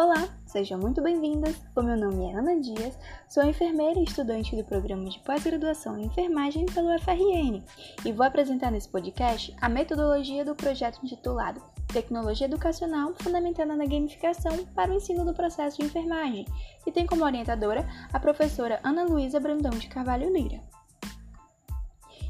Olá, 0.00 0.28
sejam 0.46 0.78
muito 0.78 1.02
bem-vindas. 1.02 1.60
O 1.74 1.82
meu 1.82 1.96
nome 1.96 2.30
é 2.30 2.38
Ana 2.38 2.60
Dias, 2.60 2.96
sou 3.28 3.42
enfermeira 3.42 3.98
e 3.98 4.04
estudante 4.04 4.54
do 4.54 4.62
programa 4.62 5.06
de 5.06 5.18
pós-graduação 5.18 5.98
em 5.98 6.04
enfermagem 6.04 6.66
pelo 6.66 6.96
FRN 7.00 7.64
e 8.04 8.12
vou 8.12 8.24
apresentar 8.24 8.70
nesse 8.70 8.88
podcast 8.88 9.52
a 9.60 9.68
metodologia 9.68 10.44
do 10.44 10.54
projeto 10.54 11.00
intitulado 11.02 11.60
Tecnologia 11.88 12.46
Educacional 12.46 13.12
Fundamentada 13.18 13.74
na 13.74 13.86
Gamificação 13.86 14.64
para 14.66 14.92
o 14.92 14.94
Ensino 14.94 15.24
do 15.24 15.34
Processo 15.34 15.78
de 15.78 15.86
Enfermagem, 15.86 16.46
que 16.84 16.92
tem 16.92 17.04
como 17.04 17.24
orientadora 17.24 17.84
a 18.12 18.20
professora 18.20 18.78
Ana 18.84 19.02
Luísa 19.02 19.40
Brandão 19.40 19.72
de 19.72 19.88
Carvalho 19.88 20.32
Lira. 20.32 20.60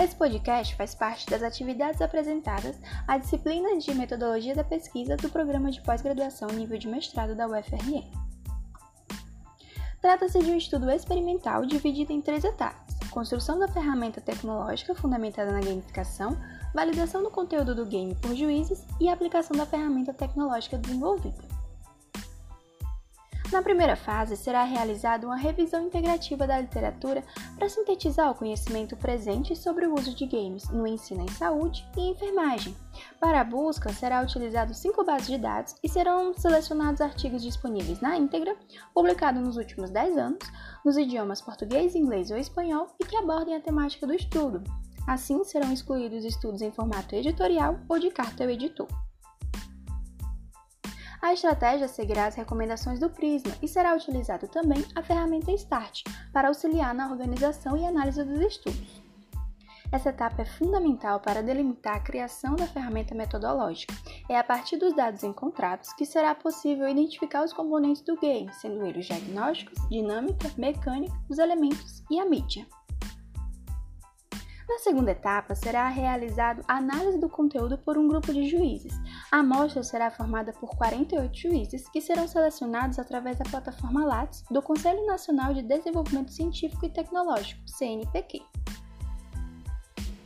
Esse 0.00 0.16
podcast 0.16 0.74
faz 0.74 0.94
parte 0.94 1.28
das 1.28 1.42
atividades 1.42 2.00
apresentadas 2.00 2.80
à 3.06 3.18
disciplina 3.18 3.76
de 3.76 3.94
Metodologia 3.94 4.54
da 4.54 4.64
Pesquisa 4.64 5.18
do 5.18 5.28
Programa 5.28 5.70
de 5.70 5.82
Pós-Graduação 5.82 6.48
nível 6.48 6.78
de 6.78 6.88
mestrado 6.88 7.34
da 7.34 7.46
UFRN. 7.46 8.10
Trata-se 10.00 10.38
de 10.38 10.50
um 10.50 10.56
estudo 10.56 10.90
experimental 10.90 11.66
dividido 11.66 12.10
em 12.10 12.22
três 12.22 12.42
etapas: 12.42 12.96
construção 13.10 13.58
da 13.58 13.68
ferramenta 13.68 14.18
tecnológica 14.18 14.94
fundamentada 14.94 15.52
na 15.52 15.60
gamificação, 15.60 16.38
validação 16.74 17.22
do 17.22 17.30
conteúdo 17.30 17.74
do 17.74 17.84
game 17.84 18.14
por 18.14 18.34
juízes 18.34 18.86
e 18.98 19.10
aplicação 19.10 19.54
da 19.54 19.66
ferramenta 19.66 20.14
tecnológica 20.14 20.78
desenvolvida. 20.78 21.51
Na 23.52 23.60
primeira 23.60 23.94
fase, 23.94 24.34
será 24.34 24.64
realizada 24.64 25.26
uma 25.26 25.36
revisão 25.36 25.84
integrativa 25.84 26.46
da 26.46 26.58
literatura 26.58 27.22
para 27.54 27.68
sintetizar 27.68 28.30
o 28.30 28.34
conhecimento 28.34 28.96
presente 28.96 29.54
sobre 29.54 29.86
o 29.86 29.94
uso 29.94 30.14
de 30.14 30.24
games 30.24 30.70
no 30.70 30.86
ensino 30.86 31.22
em 31.22 31.28
saúde 31.28 31.86
e 31.94 32.00
enfermagem. 32.00 32.74
Para 33.20 33.42
a 33.42 33.44
busca, 33.44 33.92
será 33.92 34.22
utilizado 34.22 34.72
cinco 34.72 35.04
bases 35.04 35.26
de 35.26 35.36
dados 35.36 35.74
e 35.84 35.88
serão 35.88 36.32
selecionados 36.32 37.02
artigos 37.02 37.42
disponíveis 37.42 38.00
na 38.00 38.16
íntegra, 38.16 38.56
publicados 38.94 39.42
nos 39.42 39.58
últimos 39.58 39.90
10 39.90 40.16
anos, 40.16 40.50
nos 40.82 40.96
idiomas 40.96 41.42
português, 41.42 41.94
inglês 41.94 42.30
ou 42.30 42.38
espanhol 42.38 42.86
e 42.98 43.04
que 43.04 43.16
abordem 43.16 43.54
a 43.54 43.60
temática 43.60 44.06
do 44.06 44.14
estudo. 44.14 44.64
Assim, 45.06 45.44
serão 45.44 45.70
excluídos 45.70 46.24
estudos 46.24 46.62
em 46.62 46.72
formato 46.72 47.14
editorial 47.14 47.78
ou 47.86 47.98
de 47.98 48.10
carta 48.10 48.44
ao 48.44 48.50
editor. 48.50 48.88
A 51.22 51.32
estratégia 51.32 51.86
seguirá 51.86 52.26
as 52.26 52.34
recomendações 52.34 52.98
do 52.98 53.08
Prisma 53.08 53.52
e 53.62 53.68
será 53.68 53.94
utilizado 53.94 54.48
também 54.48 54.84
a 54.92 55.04
ferramenta 55.04 55.56
START 55.56 56.02
para 56.32 56.48
auxiliar 56.48 56.92
na 56.92 57.08
organização 57.08 57.76
e 57.76 57.86
análise 57.86 58.24
dos 58.24 58.40
estudos. 58.40 59.00
Essa 59.92 60.08
etapa 60.08 60.42
é 60.42 60.44
fundamental 60.44 61.20
para 61.20 61.42
delimitar 61.42 61.96
a 61.96 62.00
criação 62.00 62.56
da 62.56 62.66
ferramenta 62.66 63.14
metodológica. 63.14 63.94
É 64.28 64.36
a 64.36 64.42
partir 64.42 64.78
dos 64.78 64.96
dados 64.96 65.22
encontrados 65.22 65.92
que 65.92 66.04
será 66.04 66.34
possível 66.34 66.88
identificar 66.88 67.44
os 67.44 67.52
componentes 67.52 68.02
do 68.02 68.18
game, 68.18 68.52
sendo 68.54 68.84
eles 68.84 69.06
diagnósticos, 69.06 69.78
dinâmica, 69.88 70.50
mecânica, 70.56 71.14
os 71.28 71.38
elementos 71.38 72.02
e 72.10 72.18
a 72.18 72.24
mídia. 72.24 72.66
Na 74.72 74.78
segunda 74.78 75.10
etapa, 75.10 75.54
será 75.54 75.86
realizado 75.88 76.64
a 76.66 76.78
análise 76.78 77.18
do 77.18 77.28
conteúdo 77.28 77.76
por 77.76 77.98
um 77.98 78.08
grupo 78.08 78.32
de 78.32 78.48
juízes. 78.48 78.94
A 79.30 79.40
amostra 79.40 79.82
será 79.82 80.10
formada 80.10 80.50
por 80.54 80.70
48 80.70 81.38
juízes 81.38 81.90
que 81.90 82.00
serão 82.00 82.26
selecionados 82.26 82.98
através 82.98 83.36
da 83.36 83.44
plataforma 83.44 84.06
Lattes 84.06 84.42
do 84.50 84.62
Conselho 84.62 85.04
Nacional 85.04 85.52
de 85.52 85.60
Desenvolvimento 85.60 86.32
Científico 86.32 86.86
e 86.86 86.88
Tecnológico, 86.88 87.60
CNPq. 87.68 88.42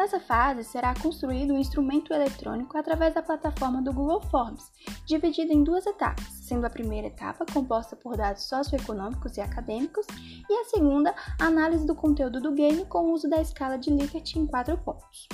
Nessa 0.00 0.18
fase, 0.18 0.64
será 0.64 0.94
construído 0.94 1.52
um 1.52 1.58
instrumento 1.58 2.14
eletrônico 2.14 2.78
através 2.78 3.12
da 3.12 3.20
plataforma 3.20 3.82
do 3.82 3.92
Google 3.92 4.22
Forms, 4.22 4.72
dividido 5.04 5.52
em 5.52 5.62
duas 5.62 5.84
etapas, 5.84 6.24
sendo 6.40 6.64
a 6.64 6.70
primeira 6.70 7.08
etapa 7.08 7.44
composta 7.52 7.94
por 7.94 8.16
dados 8.16 8.44
socioeconômicos 8.44 9.36
e 9.36 9.42
acadêmicos, 9.42 10.06
e 10.48 10.54
a 10.54 10.64
segunda, 10.64 11.14
a 11.38 11.44
análise 11.44 11.86
do 11.86 11.94
conteúdo 11.94 12.40
do 12.40 12.52
game 12.52 12.86
com 12.86 13.00
o 13.00 13.12
uso 13.12 13.28
da 13.28 13.42
escala 13.42 13.76
de 13.76 13.90
Likert 13.90 14.36
em 14.36 14.46
quatro 14.46 14.78
pontos. 14.78 15.28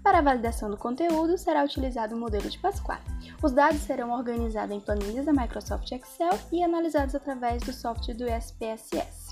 Para 0.00 0.18
a 0.18 0.22
validação 0.22 0.70
do 0.70 0.76
conteúdo, 0.76 1.36
será 1.36 1.64
utilizado 1.64 2.14
o 2.14 2.20
modelo 2.20 2.48
de 2.48 2.60
Pasquale. 2.60 3.02
Os 3.42 3.50
dados 3.50 3.80
serão 3.80 4.12
organizados 4.12 4.76
em 4.76 4.78
planilhas 4.78 5.26
da 5.26 5.32
Microsoft 5.32 5.90
Excel 5.90 6.38
e 6.52 6.62
analisados 6.62 7.16
através 7.16 7.64
do 7.64 7.72
software 7.72 8.14
do 8.14 8.28
SPSS. 8.28 9.27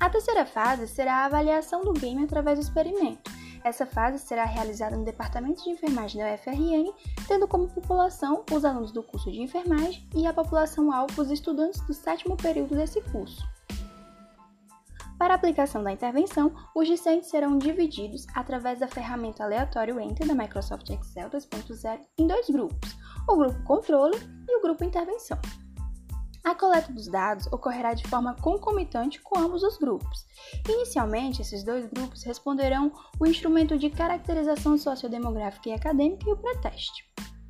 A 0.00 0.08
terceira 0.08 0.46
fase 0.46 0.88
será 0.88 1.16
a 1.16 1.24
avaliação 1.26 1.84
do 1.84 1.92
game 1.92 2.24
através 2.24 2.58
do 2.58 2.62
experimento. 2.62 3.30
Essa 3.62 3.84
fase 3.84 4.18
será 4.18 4.46
realizada 4.46 4.96
no 4.96 5.04
Departamento 5.04 5.62
de 5.62 5.68
Enfermagem 5.68 6.22
da 6.22 6.32
UFRN, 6.32 6.90
tendo 7.28 7.46
como 7.46 7.68
população 7.68 8.42
os 8.50 8.64
alunos 8.64 8.92
do 8.92 9.02
curso 9.02 9.30
de 9.30 9.42
enfermagem 9.42 10.08
e 10.16 10.26
a 10.26 10.32
população-alvo 10.32 11.20
os 11.20 11.30
estudantes 11.30 11.82
do 11.82 11.92
sétimo 11.92 12.34
período 12.34 12.74
desse 12.74 13.02
curso. 13.12 13.46
Para 15.18 15.34
a 15.34 15.36
aplicação 15.36 15.84
da 15.84 15.92
intervenção, 15.92 16.50
os 16.74 16.88
discentes 16.88 17.28
serão 17.28 17.58
divididos 17.58 18.26
através 18.34 18.80
da 18.80 18.88
ferramenta 18.88 19.44
aleatório 19.44 20.00
Enter 20.00 20.26
da 20.26 20.34
Microsoft 20.34 20.88
Excel 20.88 21.28
2.0 21.28 22.00
em 22.16 22.26
dois 22.26 22.48
grupos, 22.48 22.96
o 23.28 23.36
grupo 23.36 23.62
controle 23.64 24.16
e 24.48 24.56
o 24.56 24.62
grupo 24.62 24.82
intervenção. 24.82 25.38
A 26.42 26.54
coleta 26.54 26.92
dos 26.92 27.06
dados 27.06 27.46
ocorrerá 27.48 27.92
de 27.92 28.06
forma 28.08 28.34
concomitante 28.34 29.20
com 29.20 29.38
ambos 29.38 29.62
os 29.62 29.76
grupos. 29.76 30.26
Inicialmente, 30.68 31.42
esses 31.42 31.62
dois 31.62 31.86
grupos 31.86 32.22
responderão 32.22 32.92
o 33.18 33.26
instrumento 33.26 33.76
de 33.76 33.90
caracterização 33.90 34.78
sociodemográfica 34.78 35.68
e 35.68 35.72
acadêmica 35.72 36.28
e 36.28 36.32
o 36.32 36.36
pré-teste. 36.36 37.04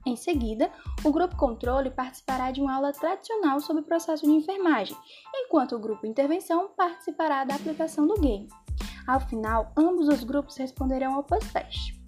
Em 0.06 0.16
seguida, 0.16 0.72
o 1.04 1.12
grupo 1.12 1.36
controle 1.36 1.90
participará 1.90 2.50
de 2.50 2.60
uma 2.60 2.74
aula 2.74 2.92
tradicional 2.92 3.60
sobre 3.60 3.82
o 3.82 3.86
processo 3.86 4.24
de 4.24 4.32
enfermagem, 4.32 4.96
enquanto 5.34 5.76
o 5.76 5.78
grupo 5.78 6.06
intervenção 6.06 6.70
participará 6.76 7.44
da 7.44 7.54
aplicação 7.54 8.06
do 8.06 8.18
game. 8.18 8.48
Ao 9.06 9.20
final, 9.20 9.72
ambos 9.76 10.08
os 10.08 10.24
grupos 10.24 10.56
responderão 10.56 11.14
ao 11.14 11.22
pós-teste. 11.22 11.99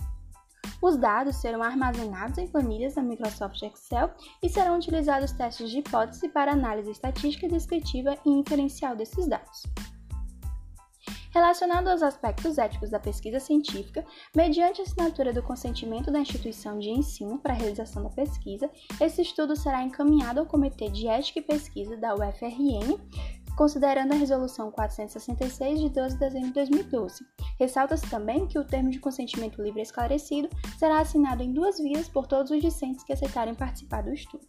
Os 0.83 0.97
dados 0.97 1.37
serão 1.37 1.63
armazenados 1.63 2.39
em 2.39 2.49
planilhas 2.49 2.95
da 2.95 3.03
Microsoft 3.03 3.63
Excel 3.63 4.11
e 4.43 4.49
serão 4.49 4.77
utilizados 4.77 5.31
testes 5.31 5.71
de 5.71 5.79
hipótese 5.79 6.29
para 6.29 6.53
análise 6.53 6.91
estatística 6.91 7.49
descritiva 7.49 8.19
e 8.27 8.31
inferencial 8.31 8.97
desses 8.97 9.29
dados. 9.29 9.63
Relacionado 11.33 11.89
aos 11.89 12.03
aspectos 12.03 12.59
éticos 12.59 12.91
da 12.91 13.01
pesquisa 13.01 13.41
científica, 13.41 14.05
mediante 14.37 14.83
assinatura 14.83 15.33
do 15.33 15.43
consentimento 15.43 16.11
da 16.11 16.19
instituição 16.19 16.79
de 16.79 16.91
ensino 16.91 17.39
para 17.39 17.55
a 17.55 17.57
realização 17.57 18.03
da 18.03 18.11
pesquisa, 18.11 18.69
esse 19.01 19.23
estudo 19.23 19.57
será 19.57 19.83
encaminhado 19.83 20.41
ao 20.41 20.47
Comitê 20.47 20.91
de 20.91 21.09
Ética 21.09 21.39
e 21.39 21.43
Pesquisa 21.43 21.97
da 21.97 22.15
UFRN, 22.15 22.99
considerando 23.57 24.13
a 24.13 24.17
Resolução 24.17 24.71
466 24.71 25.81
de 25.81 25.89
12 25.89 26.15
de 26.15 26.21
dezembro 26.21 26.49
de 26.49 26.55
2012. 26.55 27.25
Ressalta-se 27.59 28.09
também 28.09 28.47
que 28.47 28.59
o 28.59 28.65
termo 28.65 28.91
de 28.91 28.99
consentimento 28.99 29.63
livre 29.63 29.83
esclarecido 29.83 30.49
será 30.79 31.01
assinado 31.01 31.43
em 31.43 31.53
duas 31.53 31.79
vias 31.79 32.09
por 32.09 32.27
todos 32.27 32.51
os 32.51 32.61
discentes 32.61 33.05
que 33.05 33.13
aceitarem 33.13 33.55
participar 33.55 34.03
do 34.03 34.13
estudo. 34.13 34.47